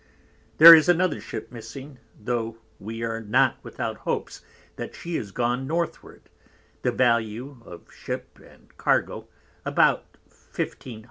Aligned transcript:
There 0.57 0.73
is 0.73 0.89
another 0.89 1.21
Ship 1.21 1.51
missing, 1.51 1.99
tho 2.19 2.57
we 2.79 3.03
are 3.03 3.21
not 3.21 3.59
without 3.63 3.97
hopes 3.97 4.41
that 4.75 4.95
she 4.95 5.15
is 5.15 5.31
gone 5.31 5.67
Northward, 5.67 6.23
the 6.81 6.91
value 6.91 7.61
of 7.65 7.93
Ship 7.93 8.27
and 8.43 8.75
Cargo 8.77 9.27
about 9.63 10.05
1500 10.55 10.79
_l. 10.97 10.99